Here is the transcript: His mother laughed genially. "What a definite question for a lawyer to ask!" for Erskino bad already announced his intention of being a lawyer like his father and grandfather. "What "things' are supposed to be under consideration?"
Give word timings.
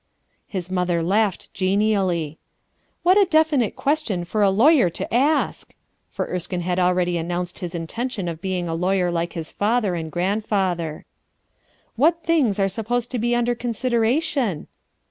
His 0.47 0.71
mother 0.71 1.03
laughed 1.03 1.53
genially. 1.53 2.39
"What 3.03 3.21
a 3.21 3.25
definite 3.29 3.75
question 3.75 4.25
for 4.25 4.41
a 4.41 4.49
lawyer 4.49 4.89
to 4.89 5.13
ask!" 5.13 5.75
for 6.09 6.25
Erskino 6.25 6.65
bad 6.65 6.79
already 6.79 7.19
announced 7.19 7.59
his 7.59 7.75
intention 7.75 8.27
of 8.27 8.41
being 8.41 8.67
a 8.67 8.73
lawyer 8.73 9.11
like 9.11 9.33
his 9.33 9.51
father 9.51 9.93
and 9.93 10.11
grandfather. 10.11 11.05
"What 11.97 12.23
"things' 12.23 12.57
are 12.57 12.67
supposed 12.67 13.11
to 13.11 13.19
be 13.19 13.35
under 13.35 13.53
consideration?" 13.53 14.65